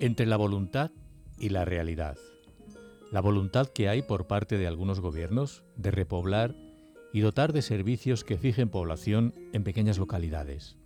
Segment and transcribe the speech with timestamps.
[0.00, 0.90] entre la voluntad
[1.38, 2.16] y la realidad.
[3.12, 6.54] La voluntad que hay por parte de algunos gobiernos de repoblar
[7.12, 10.76] y dotar de servicios que fijen población en pequeñas localidades.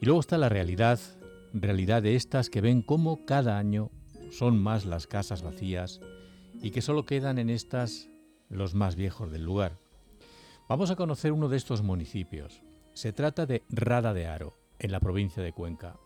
[0.00, 0.98] Y luego está la realidad,
[1.52, 3.90] realidad de estas que ven cómo cada año
[4.30, 6.00] son más las casas vacías
[6.60, 8.08] y que solo quedan en estas
[8.48, 9.78] los más viejos del lugar.
[10.68, 12.62] Vamos a conocer uno de estos municipios.
[12.92, 15.96] Se trata de Rada de Aro, en la provincia de Cuenca.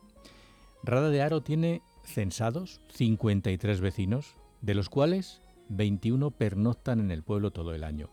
[0.82, 1.82] Rada de Aro tiene
[2.12, 8.10] censados 53 vecinos, de los cuales 21 pernoctan en el pueblo todo el año.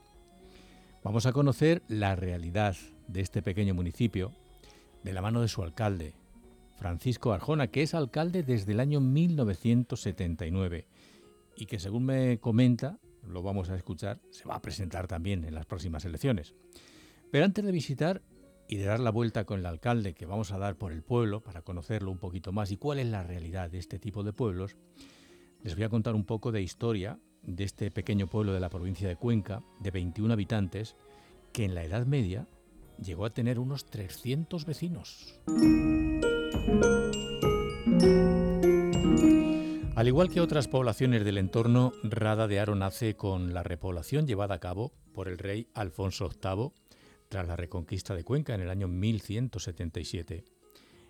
[1.04, 2.76] Vamos a conocer la realidad
[3.08, 4.34] de este pequeño municipio
[5.04, 6.16] de la mano de su alcalde,
[6.78, 10.88] Francisco Arjona, que es alcalde desde el año 1979
[11.56, 15.56] y que según me comenta, lo vamos a escuchar, se va a presentar también en
[15.56, 16.54] las próximas elecciones.
[17.32, 18.22] Pero antes de visitar
[18.68, 21.42] y de dar la vuelta con el alcalde que vamos a dar por el pueblo
[21.42, 24.76] para conocerlo un poquito más y cuál es la realidad de este tipo de pueblos,
[25.64, 29.08] les voy a contar un poco de historia de este pequeño pueblo de la provincia
[29.08, 30.96] de Cuenca, de 21 habitantes,
[31.54, 32.48] que en la Edad Media
[33.02, 35.40] llegó a tener unos 300 vecinos.
[39.96, 44.56] Al igual que otras poblaciones del entorno, Rada de Aro nace con la repoblación llevada
[44.56, 46.72] a cabo por el rey Alfonso VIII
[47.30, 50.46] tras la reconquista de Cuenca en el año 1177.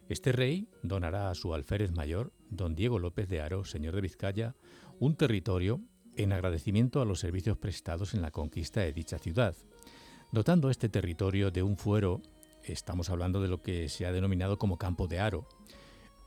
[0.10, 4.56] Este rey donará a su alférez mayor, don Diego López de Aro, señor de Vizcaya,
[5.00, 5.82] un territorio
[6.16, 9.56] en agradecimiento a los servicios prestados en la conquista de dicha ciudad,
[10.32, 12.22] dotando este territorio de un fuero,
[12.64, 15.48] estamos hablando de lo que se ha denominado como Campo de Aro,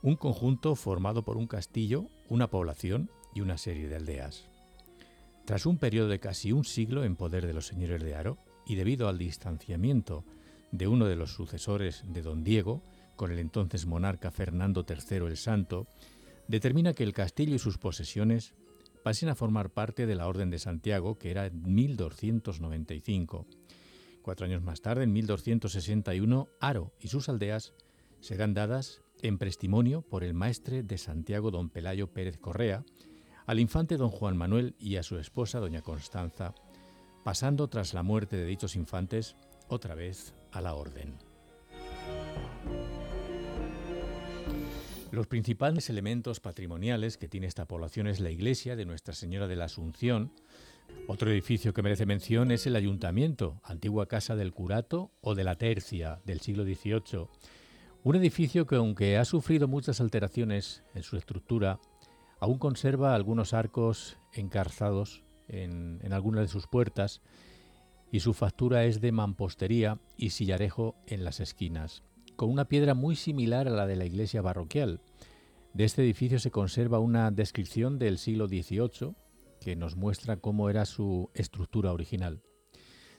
[0.01, 4.45] un conjunto formado por un castillo, una población y una serie de aldeas.
[5.45, 8.37] Tras un periodo de casi un siglo en poder de los señores de Aro,
[8.71, 10.23] y debido al distanciamiento
[10.71, 12.81] de uno de los sucesores de don Diego
[13.17, 15.87] con el entonces monarca Fernando III el Santo,
[16.47, 18.53] determina que el castillo y sus posesiones
[19.03, 23.45] pasen a formar parte de la Orden de Santiago, que era en 1295.
[24.21, 27.73] Cuatro años más tarde, en 1261, Aro y sus aldeas
[28.21, 32.85] serán dadas en prestimonio por el maestre de Santiago don Pelayo Pérez Correa,
[33.45, 36.55] al infante don Juan Manuel y a su esposa doña Constanza,
[37.23, 39.35] pasando tras la muerte de dichos infantes
[39.67, 41.15] otra vez a la orden.
[45.11, 49.57] Los principales elementos patrimoniales que tiene esta población es la iglesia de Nuestra Señora de
[49.57, 50.31] la Asunción.
[51.07, 55.55] Otro edificio que merece mención es el ayuntamiento, antigua casa del curato o de la
[55.55, 57.27] tercia del siglo XVIII.
[58.03, 61.79] Un edificio que aunque ha sufrido muchas alteraciones en su estructura,
[62.39, 67.21] aún conserva algunos arcos encarzados en, en algunas de sus puertas
[68.11, 72.03] y su factura es de mampostería y sillarejo en las esquinas
[72.41, 74.99] con una piedra muy similar a la de la iglesia parroquial.
[75.75, 79.13] De este edificio se conserva una descripción del siglo XVIII
[79.59, 82.41] que nos muestra cómo era su estructura original.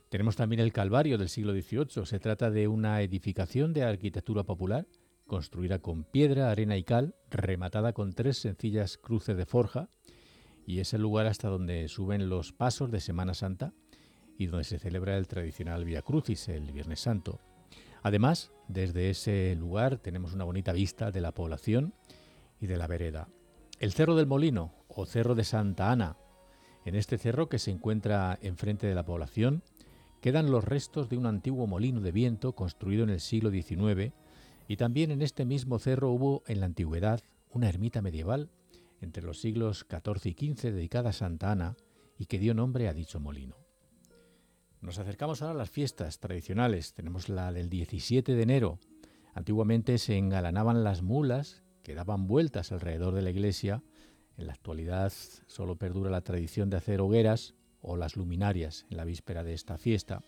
[0.09, 2.05] Tenemos también el Calvario del siglo XVIII.
[2.05, 4.89] Se trata de una edificación de arquitectura popular
[5.29, 9.89] construida con piedra, arena y cal, rematada con tres sencillas cruces de forja,
[10.67, 13.73] y es el lugar hasta donde suben los pasos de Semana Santa
[14.39, 17.41] y donde se celebra el tradicional Via Crucis, el Viernes Santo.
[18.03, 21.95] Además, desde ese lugar tenemos una bonita vista de la población
[22.61, 23.29] y de la vereda.
[23.79, 26.17] El Cerro del Molino o Cerro de Santa Ana.
[26.85, 29.63] En este cerro que se encuentra enfrente de la población
[30.21, 34.13] quedan los restos de un antiguo molino de viento construido en el siglo XIX
[34.69, 37.21] y también en este mismo cerro hubo en la antigüedad
[37.51, 38.49] una ermita medieval
[39.03, 41.77] entre los siglos XIV y XV dedicada a Santa Ana
[42.17, 43.57] y que dio nombre a dicho molino.
[44.81, 46.95] Nos acercamos ahora a las fiestas tradicionales.
[46.95, 48.79] Tenemos la del 17 de enero.
[49.35, 53.83] Antiguamente se engalanaban las mulas que daban vueltas alrededor de la iglesia.
[54.37, 55.13] En la actualidad
[55.47, 59.79] solo perdura la tradición de hacer hogueras o las luminarias en la víspera de esta
[59.79, 60.23] fiesta.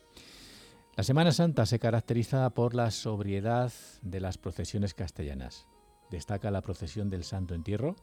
[0.97, 5.67] La Semana Santa se caracteriza por la sobriedad de las procesiones castellanas.
[6.11, 7.97] Destaca la procesión del Santo Entierro,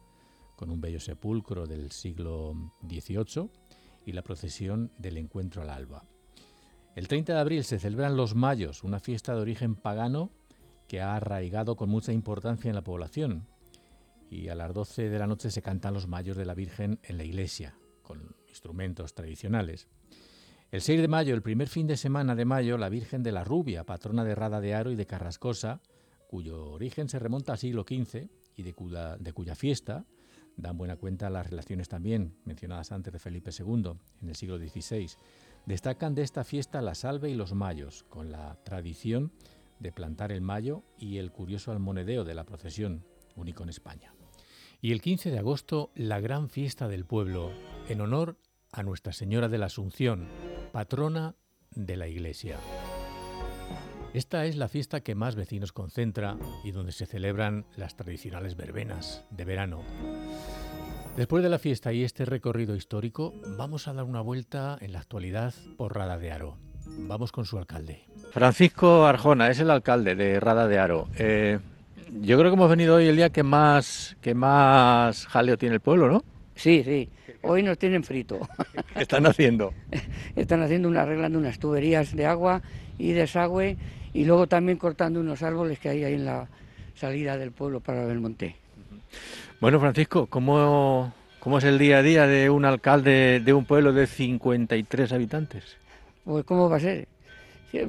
[0.62, 2.54] con un bello sepulcro del siglo
[2.88, 3.50] XVIII,
[4.06, 6.04] y la procesión del Encuentro al Alba.
[6.94, 10.30] El 30 de abril se celebran los Mayos, una fiesta de origen pagano
[10.86, 13.48] que ha arraigado con mucha importancia en la población.
[14.30, 17.18] Y a las 12 de la noche se cantan los Mayos de la Virgen en
[17.18, 19.88] la iglesia, con instrumentos tradicionales.
[20.70, 23.42] El 6 de mayo, el primer fin de semana de mayo, la Virgen de la
[23.42, 25.80] Rubia, patrona de Rada de Aro y de Carrascosa,
[26.28, 30.06] cuyo origen se remonta al siglo XV y de cuya, de cuya fiesta
[30.56, 35.08] dan buena cuenta las relaciones también mencionadas antes de Felipe II en el siglo XVI
[35.66, 39.32] Destacan de esta fiesta la salve y los mayos, con la tradición
[39.78, 43.04] de plantar el mayo y el curioso almonedeo de la procesión,
[43.36, 44.14] único en España.
[44.80, 47.52] Y el 15 de agosto, la gran fiesta del pueblo,
[47.88, 48.38] en honor
[48.72, 50.26] a Nuestra Señora de la Asunción,
[50.72, 51.36] patrona
[51.70, 52.58] de la Iglesia.
[54.14, 59.24] Esta es la fiesta que más vecinos concentra y donde se celebran las tradicionales verbenas
[59.30, 59.80] de verano.
[61.16, 64.98] Después de la fiesta y este recorrido histórico, vamos a dar una vuelta en la
[64.98, 66.58] actualidad por Rada de Aro.
[66.84, 68.02] Vamos con su alcalde.
[68.32, 71.08] Francisco Arjona es el alcalde de Rada de Aro.
[71.18, 71.58] Eh,
[72.20, 75.80] yo creo que hemos venido hoy el día que más, que más jaleo tiene el
[75.80, 76.22] pueblo, ¿no?
[76.54, 77.08] Sí, sí.
[77.40, 78.40] Hoy nos tienen frito.
[78.94, 79.72] ¿Qué están haciendo?
[80.36, 82.62] Están haciendo una, arreglando unas tuberías de agua
[82.98, 83.78] y desagüe
[84.14, 86.48] y luego también cortando unos árboles que hay ahí en la
[86.94, 88.56] salida del pueblo para Belmonte.
[89.60, 93.92] Bueno, Francisco, ¿cómo, ¿cómo es el día a día de un alcalde de un pueblo
[93.92, 95.76] de 53 habitantes?
[96.24, 97.08] Pues ¿cómo va a ser?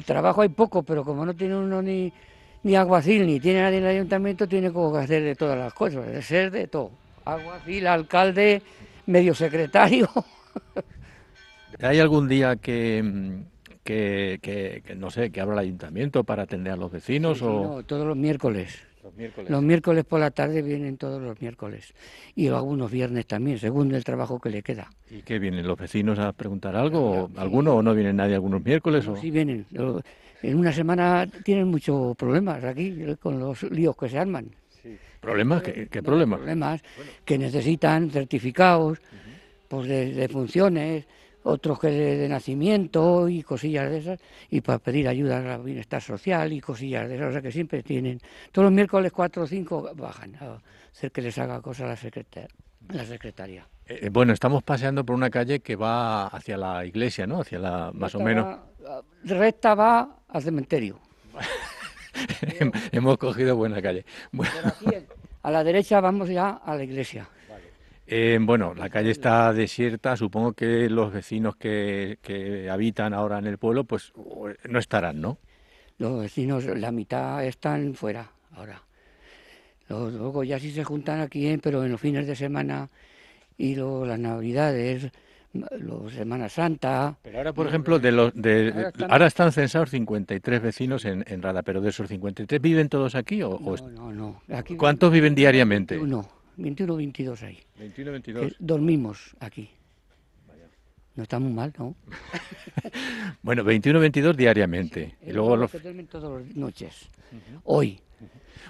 [0.06, 2.12] trabajo hay poco, pero como no tiene uno ni,
[2.64, 5.74] ni aguacil, ni tiene nadie en el ayuntamiento, tiene como que hacer de todas las
[5.74, 6.92] cosas, de ser de todo.
[7.26, 8.62] Aguacil, alcalde,
[9.06, 10.10] medio secretario.
[11.82, 13.44] ¿Hay algún día que,
[13.84, 17.42] que, que, no sé, que abra el ayuntamiento para atender a los vecinos?
[17.42, 17.76] o...
[17.76, 18.82] No, todos los miércoles.
[19.50, 20.06] Los miércoles.
[20.06, 21.94] por la tarde vienen todos los miércoles
[22.36, 24.90] y algunos viernes también, según el trabajo que le queda.
[25.12, 27.30] ¿Y qué vienen los vecinos a preguntar algo?
[27.36, 29.06] ¿Alguno o no viene nadie algunos miércoles?
[29.20, 29.66] Sí vienen.
[30.42, 34.48] En una semana tienen muchos problemas aquí con los líos que se arman.
[35.20, 35.64] ¿Problemas?
[35.64, 36.40] ¿Qué, problemas?
[36.40, 36.82] Problemas
[37.26, 39.00] que necesitan certificados
[39.68, 41.06] pues de funciones
[41.44, 44.20] otros que de, nacimiento y cosillas de esas,
[44.50, 47.84] y para pedir ayuda al bienestar social y cosillas de esas, o sea que siempre
[47.84, 48.20] tienen.
[48.52, 50.62] Todos los miércoles cuatro o cinco bajan a
[50.92, 52.50] hacer que les haga cosas la, secretaria.
[52.90, 53.68] La secretaria.
[53.86, 57.42] Eh, bueno, estamos paseando por una calle que va hacia la iglesia, ¿no?
[57.42, 58.60] Hacia la, más o menos.
[59.24, 61.00] recta va al cementerio.
[62.92, 64.06] Hemos cogido buena calle.
[65.42, 67.28] a la derecha vamos ya a la iglesia.
[68.06, 72.18] Eh, bueno, la calle está desierta, supongo que los vecinos que,
[72.70, 74.14] habitan ahora en el pueblo pues
[74.68, 75.38] no estarán, ¿no?
[75.98, 78.82] Los vecinos, la mitad están fuera ahora.
[79.88, 81.60] Luego ya sí se juntan aquí, ¿eh?
[81.62, 82.90] pero en los fines de semana
[83.58, 85.12] y luego las navidades,
[85.54, 87.16] los Semana Santa.
[87.22, 89.52] Pero ahora, por ejemplo, de los de, ahora, están...
[89.52, 93.60] censados 53 vecinos en, Rada, pero de esos 53 viven todos aquí o,
[93.92, 95.98] no, no, Aquí ¿Cuántos viven diariamente?
[95.98, 96.43] Uno.
[96.58, 97.60] 21 22 ahí.
[97.80, 98.56] 21 22.
[98.60, 99.70] dormimos aquí.
[101.16, 101.96] No está muy mal, ¿no?
[103.44, 105.16] bueno, 21 22 diariamente.
[105.22, 105.72] y luego los...
[105.72, 107.08] duermen todas las noches.
[107.66, 108.00] Hoy.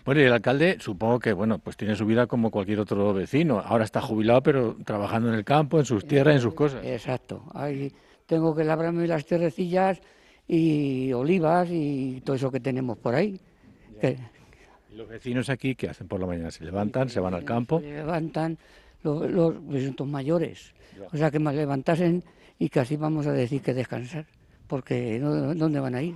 [0.04, 3.60] Bueno, y el alcalde supongo que, bueno, pues tiene su vida como cualquier otro vecino.
[3.60, 6.84] Ahora está jubilado, pero trabajando en el campo, en sus tierras, en sus cosas.
[6.86, 7.46] Exacto.
[7.54, 7.94] Ahí
[8.26, 10.02] tengo que labrarme las tierrecillas
[10.46, 13.40] y olivas y todo eso que tenemos por ahí.
[14.02, 14.18] ¿Y
[14.96, 16.52] los vecinos aquí qué hacen por la mañana?
[16.52, 17.80] ¿Se levantan, se van al campo?
[17.80, 18.58] Se levantan
[19.04, 20.74] los, los mayores.
[21.12, 22.24] O sea, que más levantasen
[22.60, 24.26] y casi vamos a decir que descansar,
[24.68, 26.16] porque ¿dónde van a ir?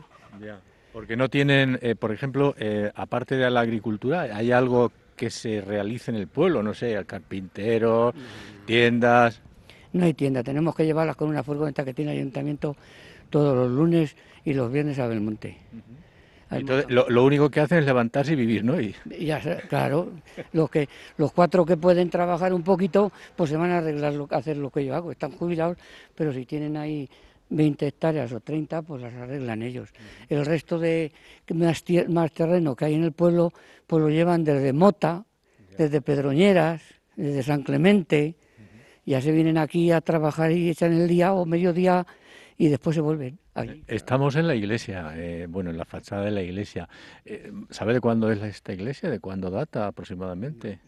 [0.94, 5.62] Porque no tienen, eh, por ejemplo, eh, aparte de la agricultura, ¿hay algo que se
[5.62, 6.64] realice en el pueblo?
[6.64, 8.14] No sé, carpinteros,
[8.66, 9.42] tiendas.
[9.94, 12.76] No hay tienda, tenemos que llevarlas con una furgoneta que tiene el ayuntamiento
[13.30, 14.16] todos los lunes
[14.46, 15.58] y los viernes a Belmonte.
[16.50, 18.80] Entonces, lo, único que hacen es levantarse y vivir, ¿no?
[18.80, 18.96] Y...
[19.20, 20.12] Ya, claro,
[20.54, 24.28] los, que, los cuatro que pueden trabajar un poquito, pues se van a arreglar lo,
[24.31, 25.12] hacer lo que yo hago.
[25.12, 25.78] Están jubilados,
[26.16, 27.10] pero si tienen ahí
[27.50, 29.90] 20 hectáreas o 30, pues las arreglan ellos.
[30.30, 31.12] El resto de
[31.54, 33.52] más, más terreno que hay en el pueblo,
[33.86, 35.26] pues lo llevan desde Mota,
[35.78, 36.81] desde Pedroñeras,
[37.16, 38.36] desde San Clemente,
[39.06, 42.06] ya se vienen aquí a trabajar y echan el día o mediodía
[42.57, 43.40] y después se vuelven.
[43.87, 46.90] Estamos en la iglesia, eh, bueno, en la fachada de la iglesia.
[47.23, 49.09] Eh, ¿Sabe de cuándo es esta iglesia?
[49.09, 50.81] ¿De cuándo data aproximadamente?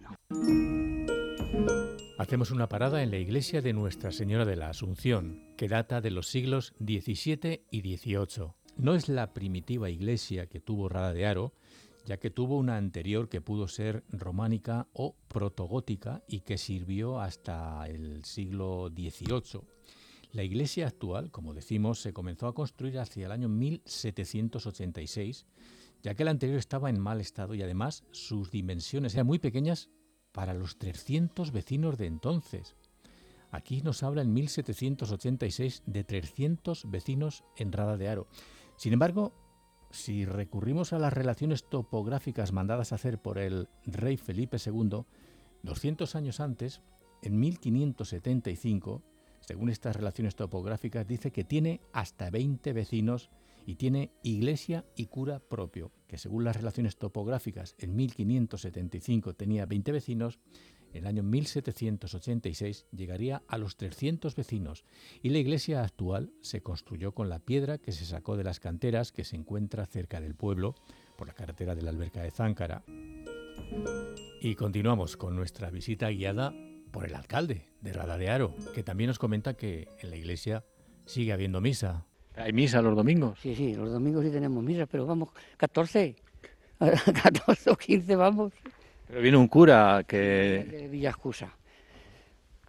[2.17, 6.11] Hacemos una parada en la iglesia de Nuestra Señora de la Asunción, que data de
[6.11, 8.53] los siglos XVII y XVIII.
[8.77, 11.53] No es la primitiva iglesia que tuvo Rada de Aro,
[12.05, 17.85] ya que tuvo una anterior que pudo ser románica o protogótica y que sirvió hasta
[17.87, 19.78] el siglo XVIII.
[20.31, 25.47] La iglesia actual, como decimos, se comenzó a construir hacia el año 1786,
[26.03, 29.89] ya que la anterior estaba en mal estado y además sus dimensiones eran muy pequeñas
[30.31, 32.75] para los 300 vecinos de entonces.
[33.49, 38.27] Aquí nos habla en 1786 de 300 vecinos en Rada de Aro.
[38.77, 39.33] Sin embargo,
[39.89, 45.05] si recurrimos a las relaciones topográficas mandadas a hacer por el rey Felipe II,
[45.63, 46.81] 200 años antes,
[47.23, 49.03] en 1575,
[49.49, 53.31] según estas relaciones topográficas, dice que tiene hasta 20 vecinos
[53.65, 59.91] y tiene iglesia y cura propio, que según las relaciones topográficas en 1575 tenía 20
[59.91, 60.37] vecinos
[60.93, 64.85] En el año 1786 llegaría a los 300 vecinos
[65.23, 69.11] y la iglesia actual se construyó con la piedra que se sacó de las canteras
[69.11, 70.75] que se encuentra cerca del pueblo
[71.17, 72.83] por la carretera de la alberca de Záncara.
[74.41, 76.53] Y continuamos con nuestra visita guiada
[76.91, 80.63] por el alcalde de Rada de Aro, que también nos comenta que en la iglesia
[81.05, 82.05] sigue habiendo misa.
[82.35, 83.39] ¿Hay misa los domingos?
[83.41, 86.15] Sí, sí, los domingos sí tenemos misa, pero vamos, 14,
[86.79, 88.53] 14 o 15 vamos.
[89.07, 90.65] Pero viene un cura que...
[90.69, 91.51] De Villascusa.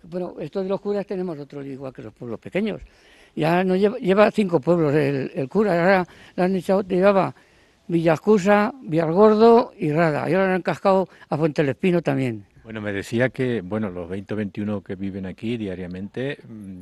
[0.03, 2.81] Bueno, estos de los curas tenemos otro igual que los pueblos pequeños.
[3.37, 7.35] Ya no lleva, lleva cinco pueblos el, el cura, ahora le han echado, llevaba
[7.87, 10.29] Villascusa, Villargordo y Rada.
[10.31, 12.47] Y ahora han cascado a Fuente del Espino también.
[12.62, 16.81] Bueno, me decía que, bueno, los 20 o 21 que viven aquí diariamente, mm,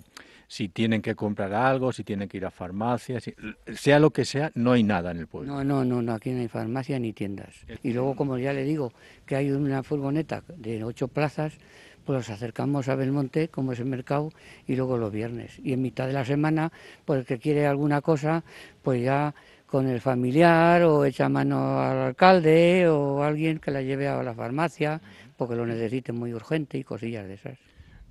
[0.49, 3.35] si tienen que comprar algo, si tienen que ir a farmacias, si-
[3.75, 5.53] sea lo que sea, no hay nada en el pueblo.
[5.53, 7.55] No, no, no, no, aquí no hay farmacia ni tiendas.
[7.83, 8.93] Y luego, como ya le digo,
[9.27, 11.59] que hay una furgoneta de ocho plazas,
[12.05, 14.33] pues nos acercamos a Belmonte, como es el mercado,
[14.67, 15.61] y luego los viernes.
[15.63, 16.73] Y en mitad de la semana,
[17.05, 18.43] pues el que quiere alguna cosa,
[18.83, 19.35] pues ya
[19.67, 24.33] con el familiar o echa mano al alcalde o alguien que la lleve a la
[24.33, 25.03] farmacia,
[25.39, 27.59] porque lo necesite muy urgente y cosillas de esas.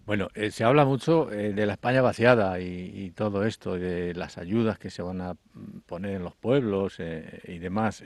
[0.05, 2.65] Bueno, eh, se habla mucho eh, de la España vaciada y,
[2.96, 6.96] y todo esto, de las ayudas que se van a mm, poner en los pueblos
[7.00, 8.01] eh, y demás.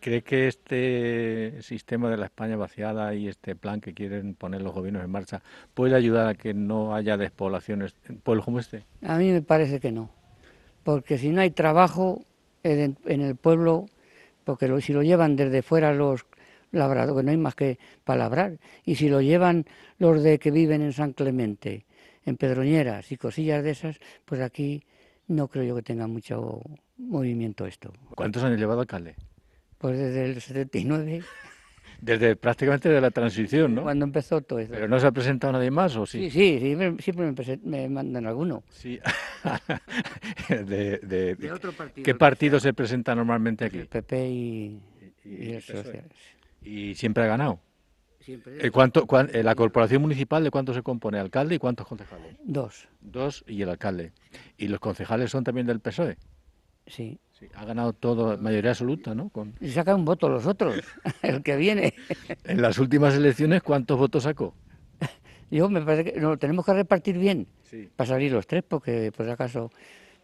[0.00, 4.74] ¿Cree que este sistema de la España vaciada y este plan que quieren poner los
[4.74, 8.84] gobiernos en marcha puede ayudar a que no haya despoblaciones en pueblos como este?
[9.02, 10.10] A mí me parece que no,
[10.84, 12.24] porque si no hay trabajo
[12.62, 13.86] en, en el pueblo,
[14.44, 16.26] porque lo- si lo llevan desde fuera los
[16.72, 19.64] labradores, no hay más que palabrar, y si lo llevan
[19.98, 21.86] los de que viven en San Clemente,
[22.24, 24.82] en Pedroñeras y cosillas de esas, pues aquí
[25.28, 26.60] no creo yo que tenga mucho
[26.98, 27.92] movimiento esto.
[28.14, 29.14] ¿Cuántos años llevado alcalde?
[29.78, 31.22] Pues desde el 79,
[32.00, 33.82] Desde prácticamente de la transición, ¿no?
[33.82, 34.72] cuando empezó todo esto.
[34.72, 36.30] ¿Pero no se ha presentado nadie más o Sí, sí?
[36.30, 37.32] sí, sí, me- siempre
[37.64, 38.62] me, mandan alguno.
[38.70, 39.00] Sí.
[40.48, 42.04] de, de- De otro partido.
[42.04, 43.78] ¿Qué partido se presenta normalmente aquí?
[43.78, 45.82] El PP y, Y- y y el PSOE.
[45.84, 46.04] Social.
[46.68, 47.60] Y siempre ha ganado.
[48.20, 51.18] Siempre Eh, ¿cuánto, cuán- eh, ¿La corporación municipal de cuánto se compone?
[51.18, 52.36] ¿Alcalde y cuántos concejales?
[52.44, 54.12] Dos, Dos y el alcalde.
[54.58, 56.18] ¿Y los concejales son también del PSOE?
[56.86, 57.18] sí.
[57.32, 59.28] Sí, ha ganado todo, mayoría absoluta, ¿no?
[59.28, 59.54] Con...
[59.60, 60.74] Y saca un voto los otros,
[61.22, 61.94] el que viene.
[62.44, 64.54] En las últimas elecciones, ¿cuántos votos sacó?
[65.50, 67.88] Yo me parece que lo tenemos que repartir bien Sí.
[67.96, 69.70] para salir los tres, porque por si acaso,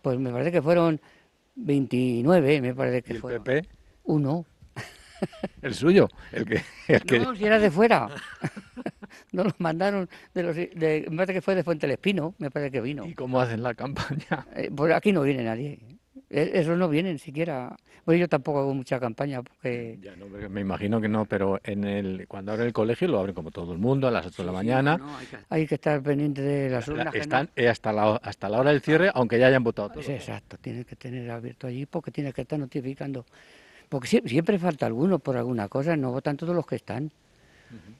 [0.03, 1.01] pues me parece que fueron
[1.55, 3.45] 29, me parece ¿Y que el fueron.
[3.45, 3.69] PP?
[4.05, 4.45] Uno.
[5.63, 6.63] El suyo, el que...
[6.89, 7.19] El que...
[7.21, 8.09] No, si era de fuera.
[9.33, 12.51] no los mandaron de los, de, me parece que fue de Fuente del Espino, me
[12.51, 13.07] parece que vino.
[13.07, 14.47] ¿Y cómo hacen la campaña?
[14.57, 15.79] Eh, pues aquí no viene nadie.
[16.31, 17.77] Eh, Esos no vienen siquiera.
[18.07, 21.85] Bueno, yo tampoco hago mucha campaña porque Ya no, me imagino que no, pero en
[21.85, 24.47] el, cuando abren el colegio lo abren como todo el mundo a las 8 de
[24.47, 24.99] la mañana.
[25.49, 27.13] hay que estar pendiente de las La- urnas.
[27.13, 29.89] que no- están eh, hasta, la, hasta la hora del cierre, aunque ya hayan votado
[29.91, 30.05] todos.
[30.07, 33.25] Sí, exacto, tienes que tener abierto allí porque tienes que estar notificando.
[33.95, 37.13] Porque sie- siempre falta alguno por alguna cosa, no votan todos los que están.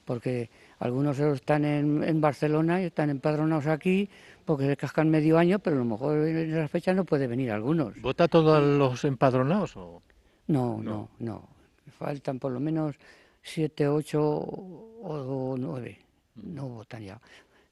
[0.03, 0.49] Porque
[0.79, 4.09] algunos están en, en Barcelona y están empadronados aquí
[4.43, 7.49] porque se cascan medio año, pero a lo mejor en esas fechas no puede venir
[7.49, 7.93] algunos.
[8.01, 9.77] ¿Vota todos los empadronados?
[9.77, 10.01] O...
[10.47, 10.83] No, No.
[10.83, 11.49] no, no.
[11.97, 12.95] Faltan por lo menos
[13.41, 15.99] siete, ocho o nueve.
[16.35, 17.21] No votan ya.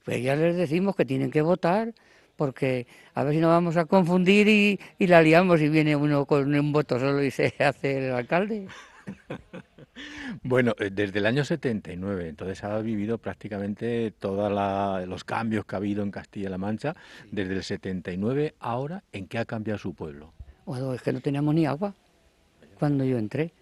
[0.05, 1.93] Pues ya les decimos que tienen que votar
[2.35, 6.25] porque a ver si nos vamos a confundir y, y la liamos y viene uno
[6.25, 8.67] con un voto solo y se hace el alcalde.
[10.41, 14.51] Bueno, eh, desde el año 79, entonces ha vivido prácticamente todos
[15.07, 16.95] los cambios que ha habido en Castilla-La Mancha.
[17.31, 20.33] Desde el 79 ahora, ¿en qué ha cambiado su pueblo?
[20.65, 21.93] Bueno, es que no teníamos ni agua
[22.79, 23.53] cuando yo entré.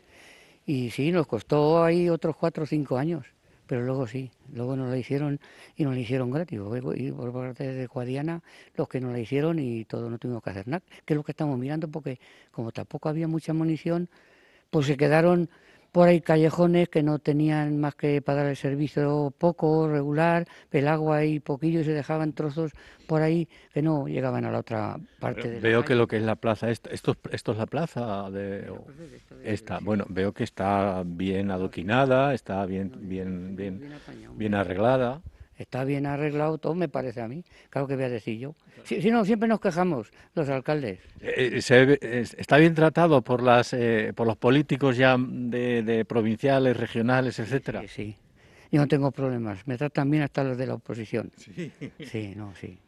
[0.66, 3.26] Y sí, nos costó ahí otros cuatro o cinco años,
[3.72, 5.40] pero luego sí, luego nos la hicieron
[5.78, 6.60] y nos la hicieron gratis.
[6.98, 8.44] Y por parte de Guadiana,
[8.76, 11.24] los que nos la hicieron y todo no tuvimos que hacer nada, que es lo
[11.24, 12.20] que estamos mirando, porque
[12.52, 14.10] como tampoco había mucha munición,
[14.72, 15.50] pues se quedaron
[15.92, 20.88] por ahí callejones que no tenían más que para dar el servicio poco, regular, el
[20.88, 22.72] agua y poquillo y se dejaban trozos
[23.08, 26.00] por ahí que no llegaban a la otra parte de la Veo que calle.
[26.00, 28.70] lo que es la plaza, esto, es- esto es la plaza de...
[28.70, 28.86] o-
[29.44, 33.82] Esta, bueno, veo que está bien adoquinada, está bien, bien, bien,
[34.38, 35.22] bien arreglada.
[35.62, 37.44] Está bien arreglado todo, me parece a mí.
[37.70, 38.56] Claro que voy a decir yo.
[38.84, 41.00] Si, si no, siempre nos quejamos los alcaldes.
[41.22, 45.84] Eh, eh, se es- está bien tratado por las eh, por los políticos ya de,
[45.84, 47.82] de provinciales, regionales, etcétera.
[47.82, 48.16] Sí, sí.
[48.72, 49.68] Yo no tengo problemas.
[49.68, 51.32] Me tratan bien hasta los de la oposición.
[51.38, 51.72] Sí.
[52.06, 52.80] Sí, no, sí.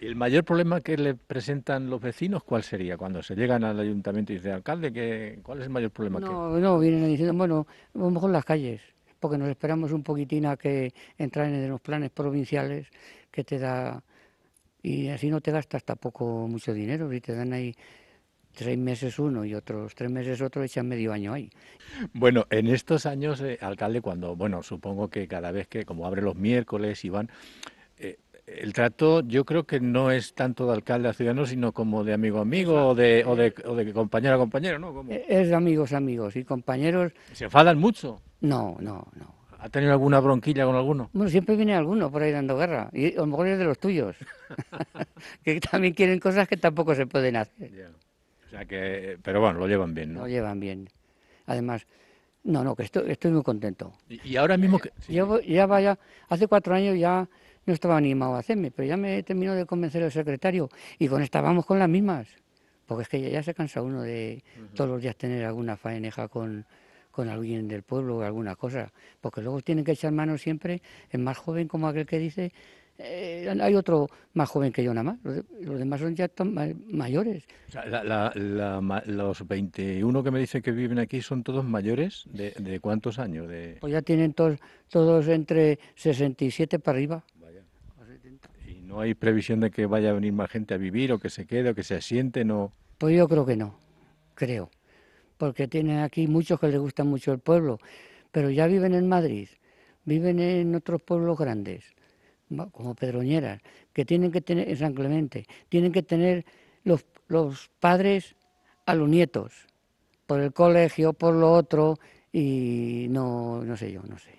[0.00, 3.80] ¿Y el mayor problema que le presentan los vecinos cuál sería cuando se llegan al
[3.80, 7.32] ayuntamiento y dicen alcalde que cuál es el mayor problema que No, no, vienen diciendo,
[7.34, 8.82] bueno, a lo mejor las calles.
[9.18, 12.88] Porque nos esperamos un poquitín a que entran en los planes provinciales
[13.30, 14.02] que te da,
[14.82, 17.74] y así no te gastas tampoco mucho dinero, y te dan ahí
[18.54, 21.50] tres meses uno y otros tres meses otro, echan medio año ahí.
[22.14, 26.22] Bueno, en estos años, eh, alcalde, cuando, bueno, supongo que cada vez que, como abre
[26.22, 27.28] los miércoles y van,
[27.98, 32.04] eh, el trato yo creo que no es tanto de alcalde a ciudadano, sino como
[32.04, 34.94] de amigo a amigo o de, o de, o de compañero a compañero, ¿no?
[34.94, 38.22] Como- Eh, Es de amigos a amigos y compañeros, ¿Se enfadan mucho?
[38.40, 39.36] No, no, no.
[39.58, 41.10] ¿Ha tenido alguna bronquilla con alguno?
[41.12, 43.78] Bueno, siempre viene alguno por ahí dando guerra, y a lo mejor es de los
[43.78, 44.16] tuyos,
[45.44, 47.90] que también quieren cosas que tampoco se pueden hacer.
[48.46, 50.20] O sea que, pero bueno, lo llevan bien, ¿no?
[50.20, 50.88] Lo llevan bien.
[51.46, 51.86] Además,
[52.44, 53.94] no, no, que estoy, estoy muy contento.
[54.08, 54.92] Y, y ahora mismo que...
[55.00, 57.28] sí, Yo ya vaya, hace cuatro años ya
[57.64, 61.22] no estaba animado a hacerme, pero ya me terminó de convencer el secretario y con
[61.22, 62.28] esta vamos con las mismas.
[62.86, 66.28] Porque es que ya, ya se cansa uno de todos los días tener alguna faeneja
[66.28, 66.64] con,
[67.16, 68.92] con alguien del pueblo o alguna cosa.
[69.22, 72.52] Porque luego tienen que echar mano siempre, el más joven como aquel que dice,
[72.98, 76.28] eh, hay otro más joven que yo nada más, los, de- los demás son ya
[76.88, 77.44] mayores.
[77.68, 81.64] O sea, la- la- la los 21 que me dicen que viven aquí son todos
[81.64, 82.24] mayores.
[82.30, 83.48] ¿De, de cuántos años?
[83.48, 83.78] De...
[83.80, 84.58] Pues ya tienen todos,
[84.90, 87.24] todos entre 67 para arriba.
[88.68, 91.30] Y no hay previsión de que vaya a venir más gente a vivir o que
[91.30, 92.72] se quede o que se asiente, no.
[92.98, 93.78] Pues yo creo que no,
[94.34, 94.70] creo.
[95.36, 97.78] Porque tienen aquí muchos que les gusta mucho el pueblo,
[98.32, 99.48] pero ya viven en Madrid,
[100.04, 101.84] viven en otros pueblos grandes,
[102.72, 103.60] como Pedroñeras,
[103.92, 106.44] que tienen que tener, en San Clemente, tienen que tener
[106.84, 108.36] los, los padres
[108.86, 109.52] a los nietos,
[110.26, 111.98] por el colegio, por lo otro,
[112.32, 114.30] y no, no sé yo, no sé.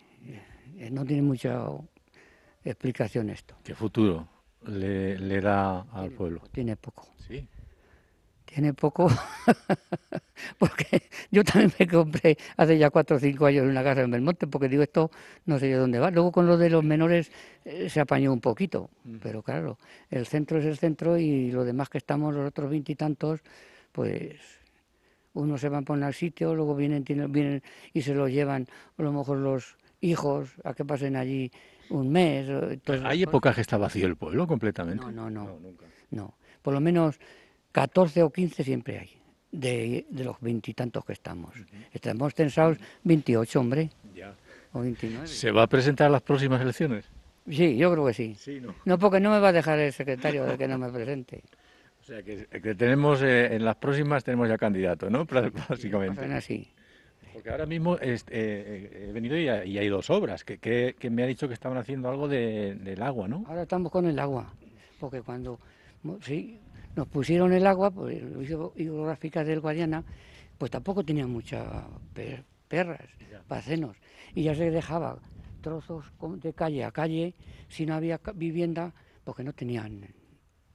[0.78, 1.66] Eh, No tiene mucha
[2.64, 3.56] explicación esto.
[3.64, 4.28] ¿Qué futuro
[4.68, 6.42] le, le da al pueblo?
[6.52, 7.08] Tiene poco.
[7.28, 7.48] Sí.
[8.48, 9.08] Tiene poco,
[10.58, 14.48] porque yo también me compré hace ya cuatro o cinco años una casa en Belmonte,
[14.48, 15.12] porque digo, esto
[15.46, 16.10] no sé yo dónde va.
[16.12, 17.30] Luego con lo de los menores
[17.66, 18.90] eh, se apañó un poquito,
[19.22, 19.78] pero claro,
[20.10, 23.42] el centro es el centro y lo demás que estamos, los otros veintitantos,
[23.92, 24.36] pues
[25.34, 27.62] unos se van por el sitio, luego vienen, tienen- vienen
[27.94, 28.66] y se los llevan,
[28.98, 31.52] a lo mejor los hijos, a que pasen allí
[31.90, 32.48] un mes.
[32.48, 35.04] entonces- ¿Hay épocas que está vacío el pueblo completamente?
[35.04, 35.60] No, no, no.
[35.60, 35.86] nunca.
[36.12, 37.20] No, por lo menos
[37.82, 39.10] 14 o 15 siempre hay,
[39.52, 41.54] de, de los veintitantos que estamos.
[41.94, 44.34] Estamos tensados 28, hombre, Ya.
[44.74, 45.28] o 29.
[45.28, 47.06] ¿Se va a presentar a las próximas elecciones?
[47.48, 48.34] Sí, yo creo que sí.
[48.34, 48.74] Sí, no.
[48.86, 51.44] No, porque no me va a dejar el secretario de que no me presente.
[52.02, 55.26] O sea, que, que tenemos, eh, en las próximas tenemos ya candidato, ¿no?
[55.70, 56.20] Básicamente.
[56.20, 56.68] Hacen así.
[57.32, 60.58] Porque ahora mismo es- eh, eh, he venido y, ha- y hay dos obras, que,
[60.58, 63.46] que- que me ha dicho que estaban haciendo algo de- del agua, ¿no?
[63.48, 64.52] Ahora estamos con el agua,
[65.00, 65.60] porque cuando
[66.22, 66.60] sí,
[66.98, 70.04] nos pusieron el agua, pues la hizo- hidrográfica del Guadiana,
[70.58, 71.66] pues tampoco tenía muchas
[72.14, 73.06] per- perras,
[73.48, 73.96] bacenos,
[74.34, 75.20] y ya se dejaba
[75.62, 76.06] trozos
[76.42, 77.36] de calle a calle,
[77.70, 80.02] si no había vivienda, porque no tenían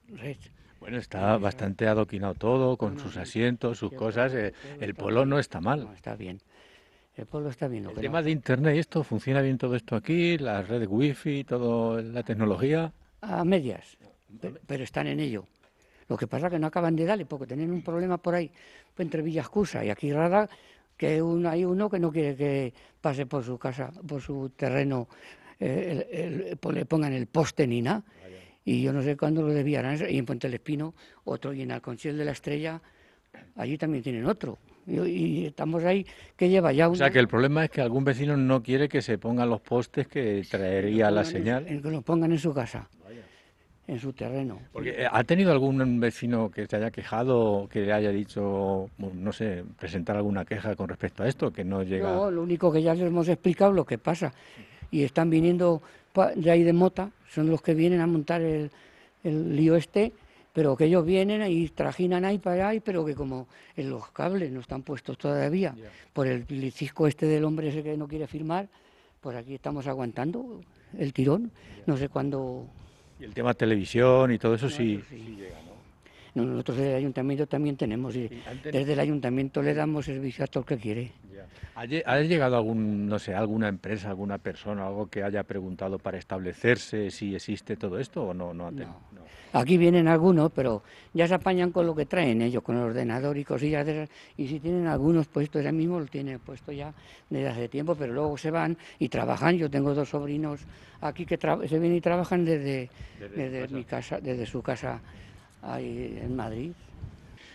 [0.07, 0.37] red.
[0.79, 4.33] Bueno, está bastante adoquinado todo, con sus asientos, sus cosas.
[4.33, 5.81] eh, el pueblo no está mal.
[5.85, 6.39] No, está bien.
[7.15, 7.83] El pueblo está bien.
[7.83, 10.37] Lo El que tema no- de internet esto, ¿funciona bien todo esto aquí?
[10.37, 12.91] La red wifi, toda la tecnología.
[13.21, 13.97] A medias,
[14.41, 15.45] pe- pero están en ello.
[16.07, 18.49] Lo que pasa es que no acaban de darle, porque tienen un problema por ahí,
[18.95, 20.49] pues, entre Villascusa y aquí Rada,
[20.97, 25.07] que un- hay uno que no quiere que pase por su casa, por su terreno,
[25.59, 28.03] eh, el- el- pues, le pongan el poste ni nada.
[28.65, 29.97] Y yo no sé cuándo lo desviarán.
[30.09, 30.93] Y en Puente del Espino,
[31.25, 32.81] otro, y en Alconchel de la Estrella,
[33.57, 34.57] allí también tienen otro.
[34.87, 36.05] Y, y estamos ahí,
[36.37, 36.97] que lleva ya O una...
[36.97, 40.07] sea, que el problema es que algún vecino no quiere que se pongan los postes
[40.07, 41.67] que traería la señal.
[41.67, 42.89] en que lo pongan en su casa,
[43.87, 44.59] en su terreno.
[44.71, 49.33] Porque, eh, ¿Ha tenido algún vecino que se haya quejado, que le haya dicho, no
[49.33, 52.13] sé, presentar alguna queja con respecto a esto, que no llega?
[52.13, 54.33] No, lo único que ya les hemos explicado lo que pasa.
[54.91, 55.81] Y están viniendo
[56.35, 58.69] de ahí de Mota, son los que vienen a montar el,
[59.23, 60.13] el lío este,
[60.53, 64.51] pero que ellos vienen y trajinan ahí para ahí, pero que como en los cables
[64.51, 65.75] no están puestos todavía,
[66.13, 68.69] por el cisco este del hombre ese que no quiere firmar,
[69.19, 70.61] pues aquí estamos aguantando
[70.97, 71.51] el tirón.
[71.87, 72.67] No sé cuándo...
[73.23, 75.01] Y el tema televisión y todo eso sí.
[75.09, 75.39] sí.
[76.35, 80.47] No, nosotros del ayuntamiento también tenemos, y antes- desde el ayuntamiento le damos servicio a
[80.47, 81.11] todo el que quiere.
[81.75, 85.99] ¿Ha lle- ha llegado algún, no sé, alguna empresa, alguna persona, algo que haya preguntado
[85.99, 88.53] para establecerse si existe todo esto o no?
[88.53, 88.81] no, No.
[89.13, 89.21] no.
[89.53, 90.81] Aquí vienen algunos, pero
[91.13, 94.09] ya se apañan con lo que traen ellos, con el ordenador y cosillas de esas.
[94.35, 96.91] Y si tienen algunos puestos, ahora mismo lo tienen puesto ya
[97.29, 99.55] desde hace tiempo, pero luego se van y trabajan.
[99.57, 100.61] Yo tengo dos sobrinos
[101.01, 102.89] aquí que se vienen y trabajan desde,
[103.35, 104.99] desde mi casa, desde su casa
[105.61, 106.71] ahí en Madrid.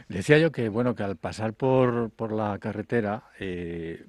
[0.08, 4.06] Decía yo que, bueno, que al pasar por, por la carretera, eh,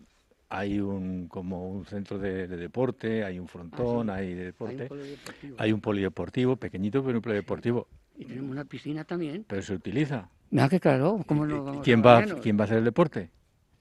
[0.50, 4.82] hay un como un centro de, deporte, hay un frontón, Ah, hay de deporte, Hay
[4.82, 5.56] un polideportivo.
[5.60, 9.46] hay un polideportivo, pequeñito pero un polideportivo, Y tenemos una piscina también.
[9.48, 10.30] pero se utiliza.
[10.50, 12.78] Mira que claro, ¿cómo ¿Y- no y vamos ¿Quién a va, quién va a hacer
[12.80, 13.30] el deporte?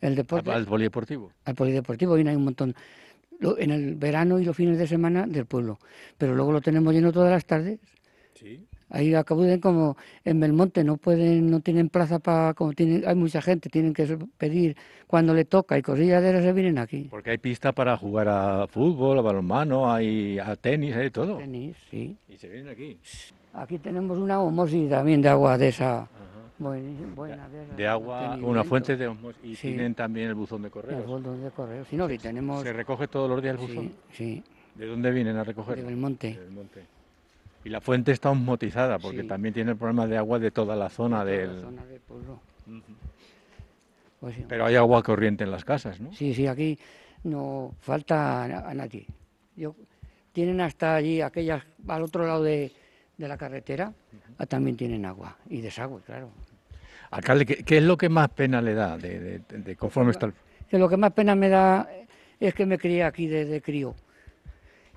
[0.00, 1.32] El deporte Al polideportivo.
[1.44, 2.74] al polideportivo y hay un montón.
[3.40, 5.78] Lo- en el verano y los fines de semana del pueblo.
[6.18, 7.78] Pero luego lo tenemos lleno todas las tardes.
[8.34, 8.66] Sí.
[8.90, 13.42] Ahí acuden como en Belmonte, no pueden, no tienen plaza para, como tienen, hay mucha
[13.42, 17.06] gente, tienen que pedir cuando le toca y cosillas de se vienen aquí.
[17.10, 21.36] Porque hay pista para jugar a fútbol, a balonmano, hay a tenis, hay de todo.
[21.36, 22.16] Tenis, sí.
[22.28, 22.98] Y se vienen aquí.
[23.52, 26.08] Aquí tenemos una osmosis también de agua de esa
[26.58, 27.46] buen- buena.
[27.46, 29.68] esas De agua, una fuente de osmos- y Sí.
[29.68, 31.06] tienen también el buzón de El correos.
[31.06, 31.84] botón de correo.
[31.84, 32.62] Si no, si tenemos.
[32.62, 33.92] ¿Se recoge todos los días el buzón?
[34.12, 34.44] Sí, sí,
[34.76, 35.76] ¿De dónde vienen a recoger?
[35.76, 36.38] de Belmonte.
[36.38, 36.84] Del monte.
[37.68, 39.28] Y la fuente está osmotizada porque Sí.
[39.28, 41.56] también tiene el problema de agua de toda la zona de del...
[41.56, 42.40] la zona del pueblo.
[44.20, 44.36] Pues.
[44.48, 46.10] Pero hay agua corriente en las casas, ¿no?
[46.14, 46.78] Sí, sí, aquí
[47.24, 49.04] no falta a, a nadie.
[49.54, 49.76] Yo,
[50.32, 52.72] tienen hasta allí, aquellas, al otro lado de,
[53.18, 53.92] de la carretera,
[54.38, 56.30] ah, también tienen agua y desagüe, claro.
[57.10, 60.24] Alcalde, ¿qué, qué es lo que más pena le da de, de- de conforme está
[60.24, 60.32] el...
[60.70, 61.86] Que lo que más pena me da
[62.40, 63.94] es que me crié aquí desde crío.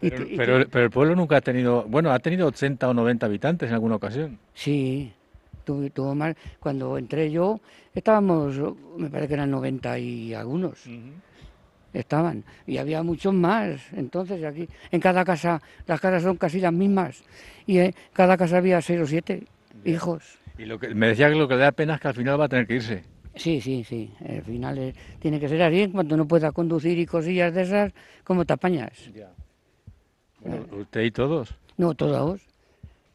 [0.01, 1.83] Pero, y pero- el pueblo nunca ha tenido...
[1.87, 4.39] Bueno, ha tenido 80 o 90 habitantes en alguna ocasión.
[4.53, 5.13] Sí,
[5.63, 6.35] tuvo, tuvo más.
[6.59, 7.59] Cuando entré yo,
[7.93, 8.55] estábamos,
[8.97, 10.83] me parece que eran 90 y algunos.
[11.93, 12.43] estaban.
[12.67, 13.81] Y había muchos más.
[13.93, 17.23] Entonces aquí en cada casa las casas son casi las mismas.
[17.67, 19.43] Y en cada casa había seis o siete
[19.85, 20.39] hijos.
[20.57, 22.39] Y lo que, me decía que lo que le da pena es que al final
[22.39, 23.03] va a tener que irse.
[23.35, 24.11] sí sí sí.
[24.27, 25.81] Al final eh, tiene que ser así.
[25.81, 28.91] En cuanto no pueda conducir y cosillas de esas como te apañas
[30.43, 31.55] Bueno, usted y todos.
[31.77, 32.41] no todos.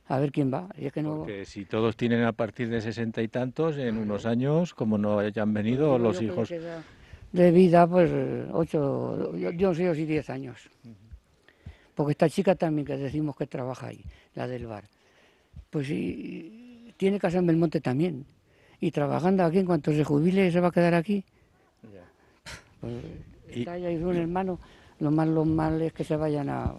[0.08, 3.22] A ver quién va es que no Porque si todos tienen a partir de sesenta
[3.22, 6.48] y tantos, en unos años, como no hayan venido los hijos...
[7.32, 8.10] de vida pues
[8.52, 10.70] ocho yo, yo no sé si diez años.
[11.96, 14.84] Porque esta chica también que decimos que trabaja ahí la del bar.
[15.70, 18.24] Pues y, tiene casa en Belmonte también.
[18.80, 21.24] Y trabajando aquí en cuanto se jubile se va a quedar aquí
[22.80, 22.94] pues
[23.48, 24.58] Y- está ella y un hermano.
[24.98, 26.72] Lo más lo mal es que se vayan a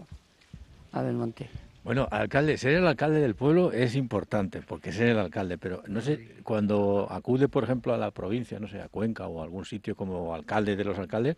[0.91, 1.49] a Belmonte
[1.83, 6.01] Bueno, alcalde, ser el alcalde del pueblo es importante, porque ser el alcalde, pero no
[6.01, 9.65] sé, cuando acude, por ejemplo, a la provincia, no sé, a Cuenca o a algún
[9.65, 11.35] sitio como alcalde de los alcaldes,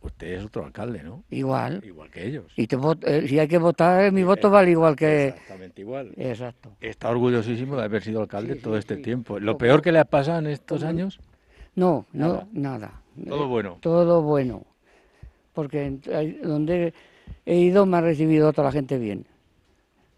[0.00, 1.24] usted es otro alcalde, ¿no?
[1.30, 2.52] igual Igual que ellos.
[2.56, 6.12] y te eh, si hay que votar mi voto vale igual que Exactamente igual.
[6.16, 9.02] exacto Está orgullosísimo de haber sido alcalde Sí, todo sí, este sí.
[9.02, 9.40] tiempo.
[9.40, 11.18] Lo peor que le ha pasado en estos años,
[11.74, 12.46] No, Nada.
[12.52, 13.02] no, nada.
[13.26, 13.78] todo Eh, bueno.
[13.80, 14.64] Todo bueno.
[15.52, 15.98] Porque
[16.44, 16.94] donde
[17.46, 19.26] he ido me ha recibido toda la gente bien.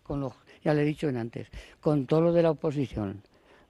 [0.03, 0.33] Con los,
[0.64, 1.49] ya le he dicho en antes,
[1.81, 3.23] con todos los de la oposición,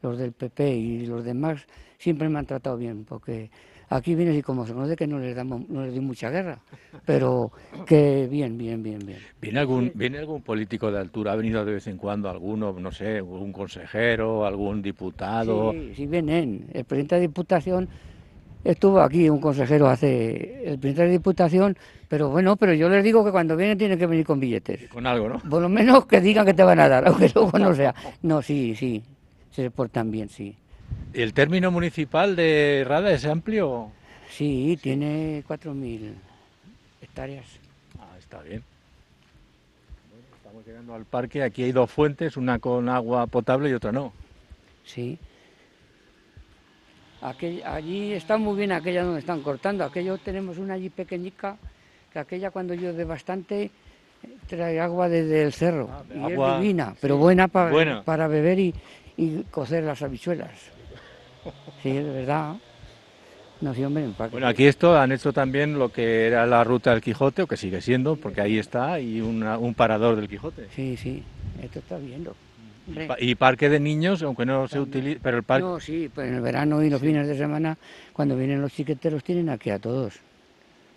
[0.03, 1.67] los del PP y los demás,
[1.99, 3.51] siempre me han tratado bien, porque
[3.91, 6.59] aquí vienes y como se conoce que no les damos, no les doy mucha guerra,
[7.05, 7.53] pero
[7.87, 9.19] que bien, bien, bien, bien.
[9.41, 11.33] ¿Viene algún, ¿Viene algún político de altura?
[11.33, 15.73] ¿Ha venido de vez en cuando alguno, no sé, un consejero, algún diputado?
[15.73, 16.67] Sí, sí vienen.
[16.73, 17.89] El presidente de Diputación
[18.65, 21.77] estuvo aquí, un consejero hace, el presidente de Diputación,
[22.09, 24.89] pero bueno, pero yo les digo que cuando vienen tienen que venir con billetes.
[24.89, 25.39] Con algo, ¿no?
[25.39, 27.95] Por lo menos que digan que te van a dar, aunque luego no sea.
[28.23, 29.03] No, sí, sí,
[29.51, 30.57] se portan bien, sí.
[31.15, 33.91] ¿Y el término municipal de Rada es amplio?
[34.29, 36.13] Sí, tiene 4.000
[37.03, 37.47] hectáreas.
[37.99, 38.63] Ah, está bien.
[40.11, 41.43] Bueno, estamos llegando al parque.
[41.43, 44.13] Aquí hay dos fuentes, una con agua potable y otra no.
[44.85, 45.19] Sí.
[47.23, 49.85] Aquell- allí está muy bien aquella donde están cortando.
[49.85, 51.57] Aquello tenemos una allí pequeñica,
[52.13, 53.71] que aquella cuando llueve bastante
[54.49, 55.89] trae agua desde el cerro.
[55.91, 58.03] Ah, y agua, es divina, pero sí, buena, pa- buena.
[58.03, 58.75] para beber y,
[59.17, 60.51] y cocer las habichuelas.
[61.83, 62.57] Sí, de verdad.
[63.61, 67.03] No, sí, hombre, Bueno, aquí esto han hecho también lo que era la ruta del
[67.03, 70.69] Quijote, o que sigue siendo, porque ahí está, y una- un parador del Quijote.
[70.75, 71.23] Sí, sí,
[71.63, 72.35] esto está viendo.
[72.91, 75.63] Hombre, Y parque de niños, aunque no se utiliza, pero el parque...
[75.65, 77.77] No, sí, pues en el verano y los fines de semana,
[78.13, 80.15] cuando vienen los chiqueteros, tienen aquí a todos.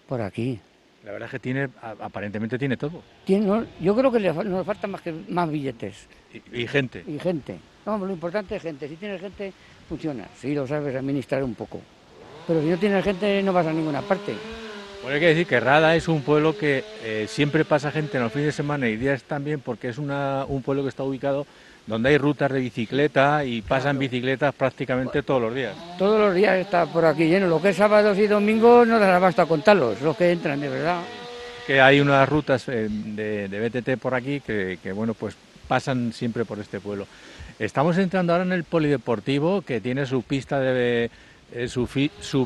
[0.08, 0.60] Por aquí.
[1.06, 3.02] La verdad es que tiene, aparentemente tiene todo.
[3.26, 6.08] Tiene- no, yo creo que le nos falta más que más billetes
[6.54, 7.04] Y, y gente.
[7.06, 7.58] y gente.
[7.86, 8.88] No, lo importante es gente.
[8.88, 9.52] Si tienes gente,
[9.90, 10.28] funciona.
[10.38, 11.82] Si lo sabes administrar un poco.
[12.48, 14.34] Pero si no tienes gente, no vas a ninguna parte.
[15.02, 18.24] Bueno, hay que decir que Rada es un pueblo que eh, siempre pasa gente en
[18.24, 21.46] los fines de semana y días también, porque es una, un pueblo que está ubicado
[21.86, 24.00] donde hay rutas de bicicleta y pasan Claro.
[24.00, 25.76] bicicletas prácticamente todos los días.
[25.98, 27.48] Todos los días está por aquí lleno.
[27.48, 31.02] Lo que es sábados y domingos no les basta contarlos, los que entran, de verdad.
[31.68, 35.36] Que hay unas rutas eh, de, de BTT por aquí que, que, bueno, pues
[35.68, 37.06] pasan siempre por este pueblo.
[37.60, 41.10] Estamos entrando ahora en el polideportivo que tiene su pista de
[41.54, 41.88] Es su,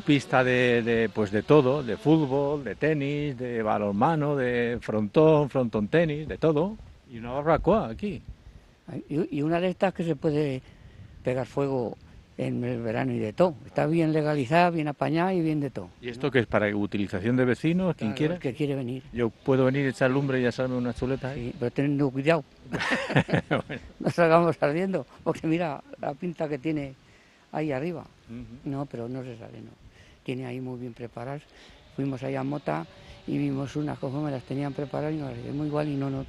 [0.06, 5.88] pista de, de, pues de todo, de fútbol, de tenis, de balonmano, de frontón, frontón
[5.88, 6.76] tenis, de todo.
[7.10, 8.21] Y una barbacoa aquí.
[9.10, 10.62] Y, y una de estas que se puede
[11.23, 11.97] pegar fuego
[12.38, 13.56] en el verano y de todo.
[13.65, 15.89] Está bien legalizada, bien apañada y bien de todo.
[16.02, 18.34] ¿Y esto que es para utilización de vecinos, quien Claro, quiera?
[18.36, 19.04] el que quiere venir.
[19.12, 21.47] Yo puedo venir, echar lumbre y asarme unas chuletas ahí.
[21.52, 22.43] Sí, pero teniendo cuidado.
[23.50, 23.63] Bueno.
[24.00, 26.93] No salgamos ardiendo, porque mira la pinta que tiene
[27.52, 28.06] ahí arriba.
[28.65, 29.71] No, pero no se sale, no.
[30.23, 31.41] Tiene ahí muy bien preparadas.
[31.95, 32.86] Fuimos allá a Mota
[33.26, 36.28] y vimos unas conforme las tenían preparadas y nos las muy igual y no nos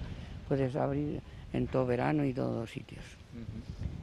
[0.48, 1.20] puedes abrir
[1.52, 3.04] en todo verano y todos los sitios.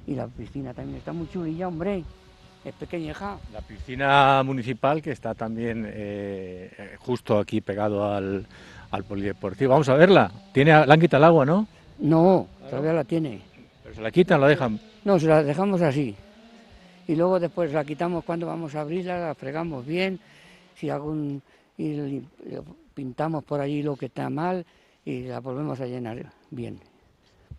[0.07, 2.03] Y la piscina también está muy chulilla, hombre.
[2.63, 3.37] Es pequeñeja.
[3.53, 8.45] La piscina municipal que está también eh, justo aquí pegado al,
[8.89, 9.71] al polideportivo.
[9.71, 10.31] Vamos a verla.
[10.51, 11.67] Tiene, le han quitado el agua, ¿no?
[11.99, 13.41] No, todavía la tiene.
[13.83, 14.79] Pero se la quitan, la dejan.
[15.03, 16.15] No, se la dejamos así.
[17.07, 20.19] Y luego después la quitamos cuando vamos a abrirla, la fregamos bien.
[20.75, 21.41] Si algún.
[21.77, 22.21] y
[22.95, 24.65] pintamos por allí lo que está mal
[25.03, 26.79] y la volvemos a llenar bien.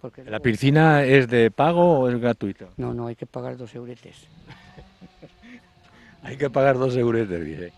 [0.07, 2.67] Porque ¿La luego- piscina es de pago o es gratuita?
[2.77, 4.15] No, no, hay que pagar dos euretes.
[6.23, 7.03] Hay que pagar dos de
[7.41, 7.71] bien.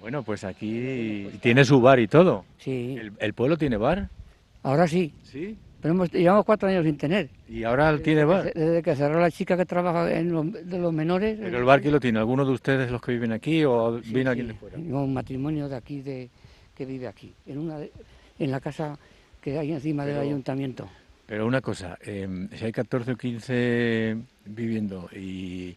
[0.00, 2.44] Bueno, pues aquí tiene su bar y todo.
[2.58, 4.08] Sí, ¿El, el pueblo tiene bar?
[4.62, 5.14] ahora sí.
[5.22, 5.56] Sí.
[5.80, 7.28] Pero hemos, llevamos cuatro años sin tener.
[7.48, 8.52] ¿Y ahora tiene bar?
[8.54, 11.38] Desde que cerró la chica que trabaja en los, de los menores.
[11.40, 12.18] ¿Pero el bar quién lo tiene?
[12.18, 14.76] ¿Alguno de ustedes los que viven aquí o Sí, viene sí, aquí de fuera?
[14.78, 16.28] Un matrimonio de aquí de,
[16.74, 17.92] que vive aquí, en una de-
[18.38, 18.98] en la casa
[19.42, 20.88] que hay encima del ayuntamiento.
[21.26, 25.74] Pero una cosa, eh, si hay 14 o 15 viviendo y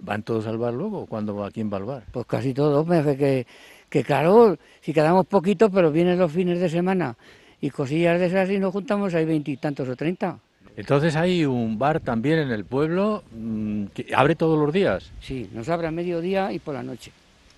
[0.00, 2.04] van todos al bar luego, ¿cuándo va quién va al bar?
[2.12, 3.46] Pues casi todos, me que,
[3.88, 7.16] que claro, si quedamos poquitos, pero vienen los fines de semana
[7.60, 10.38] y cosillas de esas y nos juntamos, hay veintitantos o treinta.
[10.76, 15.10] Entonces hay un bar también en el pueblo mm, que abre todos los días.
[15.20, 17.10] Sí, nos abre a mediodía y por la noche.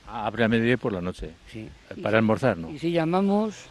[0.07, 1.33] Ah, abre a mediodía y por la noche.
[1.53, 1.69] Sí.
[1.97, 2.71] Y- Para almorzar, ¿no?
[2.71, 3.67] Y si llamamos,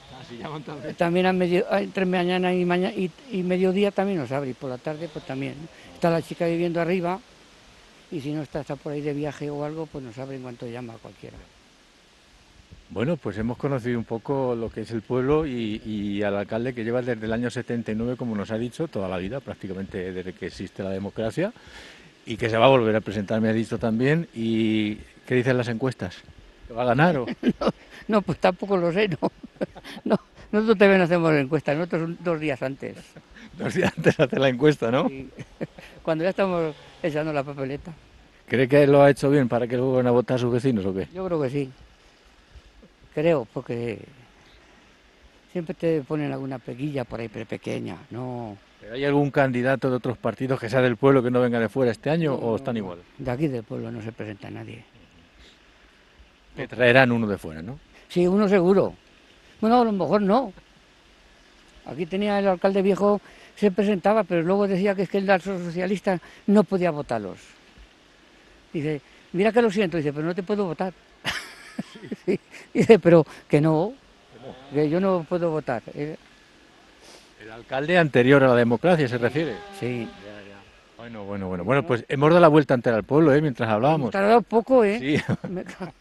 [0.98, 4.70] también a medio, entre mañana y, mañana y, y mediodía también nos abre, y por
[4.70, 5.56] la tarde pues también.
[5.94, 7.20] Está la chica viviendo arriba
[8.12, 10.44] y si no está, está por ahí de viaje o algo, pues nos abre en
[10.44, 11.38] cuanto llama a cualquiera.
[12.90, 16.74] Bueno, pues hemos conocido un poco lo que es el pueblo y, y al alcalde
[16.74, 20.32] que lleva desde el año 79, como nos ha dicho, toda la vida, prácticamente desde
[20.32, 21.52] que existe la democracia,
[22.26, 24.28] y que se va a volver a presentar, me ha dicho también.
[24.34, 26.16] ¿Y qué dicen las encuestas?
[26.68, 27.26] ¿Que va a ganar o...?
[27.26, 27.74] No,
[28.26, 29.32] pues tampoco lo sé, no.
[30.06, 30.20] no
[30.52, 32.96] nosotros también hacemos la encuesta, nosotros dos días antes.
[33.58, 35.08] Dos días antes de hacer la encuesta, ¿no?
[35.10, 35.30] Y
[36.04, 37.92] cuando ya estamos echando la papeleta.
[38.48, 40.94] ¿Cree que lo ha hecho bien para que luego van a votar sus vecinos o
[40.94, 41.08] qué?
[41.12, 41.72] Yo creo que sí.
[43.16, 44.00] Creo, porque
[45.52, 48.58] siempre te ponen alguna peguilla por ahí, pero pequeña, no.
[48.80, 51.68] ¿Pero ¿Hay algún candidato de otros partidos que sea del pueblo que no venga de
[51.68, 52.80] fuera este año No, o no, están no.
[52.80, 53.00] igual?
[53.18, 54.86] De aquí del pueblo no se presenta nadie.
[56.56, 57.80] Que traerán uno de fuera, ¿no?
[58.10, 58.94] Sí, uno seguro.
[59.60, 60.54] Bueno, a lo mejor no.
[61.86, 63.22] Aquí tenía el alcalde viejo,
[63.56, 67.40] se presentaba, pero luego decía que es que el de socialista no podía votarlos.
[68.74, 70.94] Dice, mira que lo siento, dice, pero no te puedo votar.
[72.26, 72.40] Sí,
[72.74, 73.94] Dice, pero que no,
[74.74, 75.82] que yo no puedo votar.
[75.96, 79.56] El alcalde anterior a la democracia se refiere.
[79.80, 80.08] Sí.
[81.08, 81.64] Bueno, bueno, bueno.
[81.64, 83.42] Bueno, pues hemos dado la vuelta entera al pueblo, ¿eh?
[83.42, 84.12] Mientras hablábamos.
[84.12, 85.00] Tardado poco, ¿eh?
[85.00, 85.34] Sí.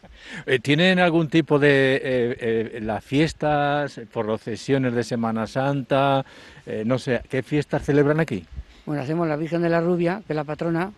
[0.47, 2.01] Eh, ¿Tienen algún tipo de eh,
[2.41, 6.25] eh, las fiestas, procesiones de Semana Santa?
[6.65, 8.45] eh, no sé, ¿qué fiestas celebran aquí?
[8.87, 10.91] Bueno, hacemos la Virgen de la Rubia, que es la patrona,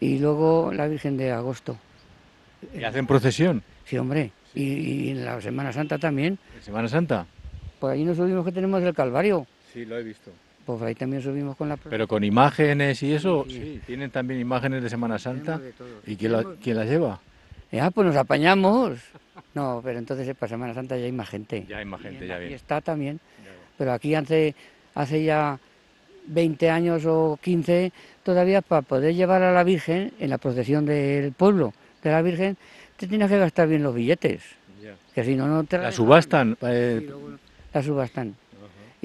[0.00, 1.78] y luego la Virgen de Agosto.
[2.74, 4.32] ¿Y hacen procesión Sí, hombre.
[4.54, 6.38] Y, y en la Semana Santa también.
[6.56, 7.26] en Semana Santa?
[7.78, 9.46] Por ahí nos subimos que tenemos el Calvario.
[9.72, 10.32] Sí, lo he visto.
[10.66, 11.76] Pues ahí también subimos con la...
[11.76, 13.80] Pero con imágenes y eso, Sí, sí, sí.
[13.86, 15.58] tienen también imágenes de Semana Santa.
[15.58, 15.72] De.
[16.06, 17.20] ¿Y quién, la- quién las lleva?
[17.70, 18.98] Ya, pues nos apañamos.
[19.54, 21.64] No, pero entonces eh, para Semana Santa ya hay más gente.
[21.68, 22.48] Ya hay más gente, Y ya bien.
[22.50, 23.20] fiesta también.
[23.78, 24.54] Pero aquí hace,
[24.94, 25.58] hace ya
[26.26, 27.92] 20 años o 15,
[28.24, 32.56] todavía para poder llevar a la Virgen en la procesión del pueblo de la Virgen,
[32.96, 34.42] te tienes que gastar bien los billetes.
[35.14, 36.56] Que si no, no te La subastan.
[36.62, 37.08] eh,
[37.72, 38.34] la subastan.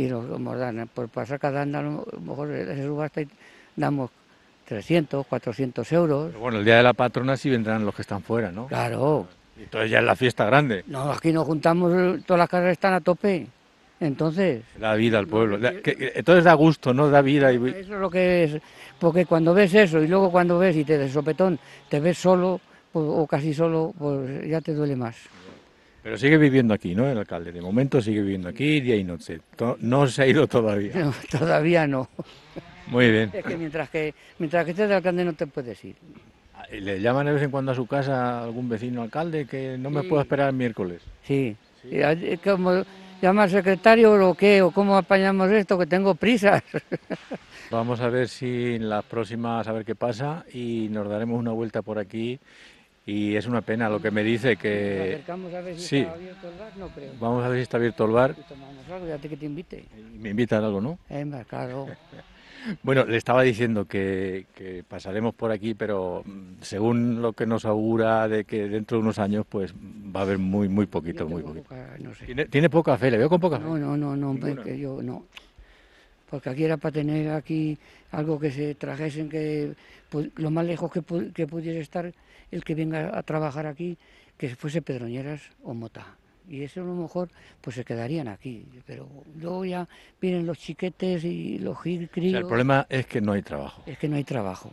[0.01, 3.27] Y los los dan, por pasar cada anda, a lo mejor se subasta y
[3.75, 4.09] damos
[4.67, 6.27] 300, 400 euros.
[6.29, 8.65] pero bueno, el día de la patrona sí vendrán los que están fuera, ¿no?
[8.67, 9.27] Claro.
[9.59, 10.83] Y Entonces ya es la fiesta grande.
[10.87, 11.91] No, aquí nos juntamos,
[12.25, 13.47] todas las casas están a tope.
[13.99, 15.59] Entonces, Da vida al pueblo.
[15.59, 17.09] Da- que- que- entonces da gusto, ¿no?
[17.11, 17.53] Da vida.
[17.53, 18.57] Y, eso es lo que es.
[18.97, 21.59] Porque cuando ves eso y luego cuando ves y te de sopetón,
[21.89, 22.59] te ves solo
[22.91, 25.15] pues, o casi solo, pues ya te duele más.
[26.03, 27.07] Pero sigue viviendo aquí, ¿no?
[27.07, 27.51] El alcalde.
[27.51, 29.39] De momento sigue viviendo aquí día y noche.
[29.79, 30.93] No se ha ido todavía.
[30.95, 32.09] No, todavía no.
[32.87, 33.31] Muy bien.
[33.33, 35.95] Es que mientras que mientras que estés de alcalde no te puedes ir.
[36.71, 40.03] ¿Le llaman de vez en cuando a su casa algún vecino alcalde que no me
[40.03, 41.01] puedo esperar el miércoles?
[41.23, 41.99] Sí, sí.
[42.43, 42.83] como
[43.21, 46.63] llama al secretario o qué, o cómo apañamos esto, que tengo prisas.
[47.71, 51.51] Vamos a ver si en las próximas, a ver qué pasa, y nos daremos una
[51.51, 52.39] vuelta por aquí.
[53.11, 55.15] Y es una pena lo que me dice que...
[55.15, 57.11] acercamos a ver si está abierto el bar, no creo.
[57.19, 58.35] Vamos a ver si está abierto el bar.
[58.47, 59.83] tomamos algo, ya que te invite.
[60.17, 60.97] Me invitan algo, ¿no?
[61.09, 61.87] Eh, claro.
[62.83, 64.45] Bueno, le estaba diciendo que,
[64.87, 69.17] pasaremos por aquí, pero mm, según lo que nos augura de que dentro de unos
[69.17, 71.73] años, pues va a haber muy, muy poquito, muy poquito.
[72.51, 73.65] ¿Tiene, poca fe, le veo con poca fe.
[73.65, 75.25] No, no, no, no, que yo no.
[76.31, 77.77] Porque aquí era para tener aquí
[78.11, 79.75] algo que se trajesen, que
[80.35, 82.11] lo más lejos que, que pudiese estar
[82.49, 83.97] el que venga a trabajar aquí,
[84.37, 86.17] que fuese Pedroñeras o Mota
[86.51, 87.29] y eso a lo mejor
[87.61, 89.07] pues se quedarían aquí, pero
[89.39, 89.87] luego ya
[90.19, 92.09] vienen los chiquetes y los críos.
[92.13, 93.83] el problema es que no hay trabajo.
[93.85, 94.71] Es que no hay trabajo.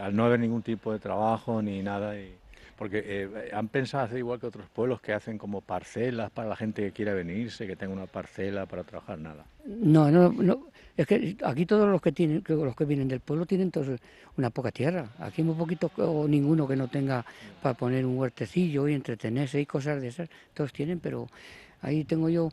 [0.00, 2.34] Al no haber ningún tipo de trabajo ni nada, y,
[2.82, 6.56] porque eh, han pensado hacer igual que otros pueblos que hacen como parcelas para la
[6.56, 9.46] gente que quiera venirse, que tenga una parcela para trabajar, nada.
[9.64, 10.66] No, no, no
[10.96, 13.70] es que aquí todos los que tienen, los que vienen del pueblo tienen
[14.36, 15.06] una poca tierra.
[15.20, 17.24] Aquí muy poquito o ninguno que no tenga
[17.62, 20.28] para poner un huertecillo y entretenerse y cosas de esas.
[20.52, 21.28] Todos tienen, pero
[21.82, 22.48] ahí tengo yo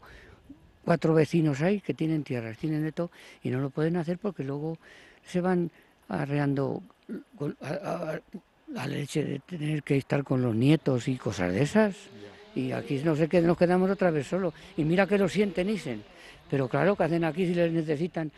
[0.85, 3.09] cuatro vecinos ahí que tienen tierras, tienen de todo
[3.41, 4.77] y no lo pueden hacer porque luego
[5.25, 5.71] se van
[6.07, 6.83] arreando
[8.73, 11.95] la leche de tener que estar con los nietos y cosas de esas.
[12.55, 14.53] Y aquí no sé qué nos quedamos otra vez solo.
[14.77, 16.03] Y mira que lo sienten, dicen.
[16.49, 18.31] Pero claro, que hacen aquí si les necesitan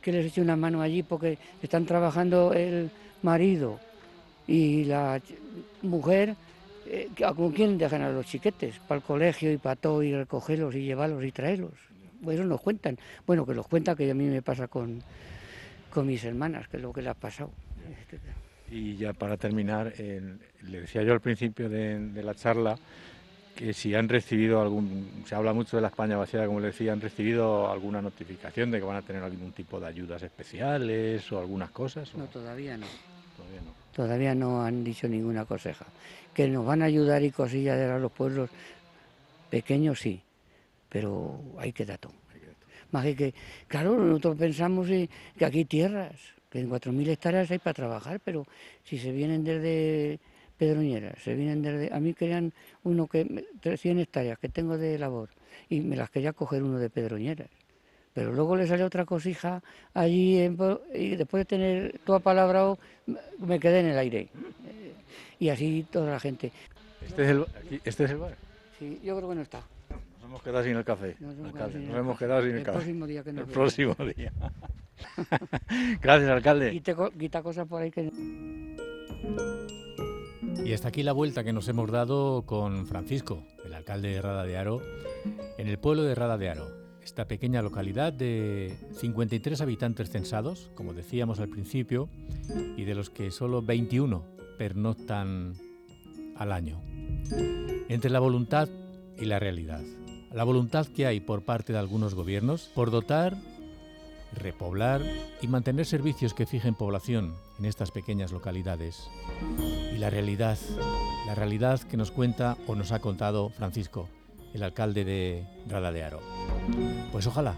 [0.00, 2.90] que les eche una mano allí porque están trabajando el
[3.22, 3.78] marido
[4.46, 5.20] y la
[5.82, 6.34] mujer,
[6.86, 8.78] eh, ¿con quién dejan a los chiquetes?
[8.80, 11.72] Para el colegio y para todo, y recogerlos y llevarlos y traerlos.
[12.22, 12.98] Pues eso nos cuentan.
[13.26, 15.00] Bueno, que los cuenta que a mí me pasa con,
[15.90, 17.50] con mis hermanas, que es lo que le ha pasado.
[18.72, 22.78] Y ya para terminar, le decía yo al principio de la charla,
[23.54, 26.92] que si han recibido algún, se habla mucho de la España vaciada, como le decía,
[26.92, 31.38] han recibido alguna notificación de que van a tener algún tipo de ayudas especiales o
[31.38, 32.14] algunas cosas.
[32.14, 32.86] No, todavía no.
[33.94, 34.62] Todavía no.
[34.64, 35.86] han dicho ninguna coseja.
[36.32, 38.48] Que nos van a ayudar y cosillas de los pueblos
[39.50, 40.22] pequeños, sí,
[40.88, 42.10] pero hay que dato.
[42.90, 43.34] Más que, que,
[43.68, 45.08] claro, nosotros pensamos que
[45.44, 46.12] aquí tierras,
[46.52, 48.46] que en 4.000 hectáreas hay para trabajar, pero
[48.84, 50.20] si se vienen desde
[50.58, 52.52] pedroñeras, se vienen desde, a mí querían
[52.84, 55.30] uno que, 100 hectáreas que tengo de labor
[55.70, 57.48] y me las quería coger uno de pedroñeras.
[58.12, 59.62] Pero luego le salió otra cosija
[59.94, 60.38] allí
[60.94, 62.76] y después de tener toda palabra
[63.38, 64.28] me quedé en el aire.
[65.38, 66.52] Y así toda la gente.
[67.00, 67.46] ¿Este es el,
[67.82, 68.36] este es el bar?
[68.78, 69.62] Sí, yo creo que no está.
[70.20, 71.16] Nos hemos quedado sin el café.
[71.18, 72.78] Nos hemos, quedado sin el, café.
[72.78, 74.32] El próximo día que nos El próximo día.
[76.00, 76.70] Gracias, alcalde.
[76.70, 78.10] Quita, quita cosas por ahí que...
[80.64, 84.44] Y hasta aquí la vuelta que nos hemos dado con Francisco, el alcalde de Rada
[84.44, 84.80] de Aro,
[85.58, 86.68] en el pueblo de Rada de Aro,
[87.02, 92.08] esta pequeña localidad de 53 habitantes censados, como decíamos al principio,
[92.76, 94.24] y de los que solo 21
[94.56, 95.54] pernoctan
[96.36, 96.80] al año.
[97.88, 98.68] Entre la voluntad
[99.18, 99.82] y la realidad.
[100.32, 103.36] La voluntad que hay por parte de algunos gobiernos por dotar,
[104.34, 105.02] repoblar
[105.40, 109.08] y mantener servicios que fijen población en estas pequeñas localidades
[109.94, 110.58] y la realidad,
[111.26, 114.08] la realidad que nos cuenta o nos ha contado Francisco,
[114.54, 116.20] el alcalde de Rada de Aro.
[117.10, 117.56] Pues ojalá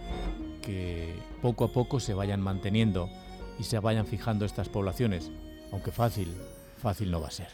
[0.63, 3.09] que poco a poco se vayan manteniendo
[3.59, 5.31] y se vayan fijando estas poblaciones,
[5.73, 6.35] aunque fácil,
[6.79, 7.49] fácil no va a ser.